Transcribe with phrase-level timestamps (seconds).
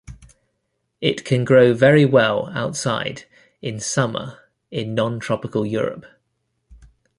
[0.99, 3.25] It can grow very well outside
[3.61, 4.39] in summer
[4.71, 6.07] in nontropical Europe.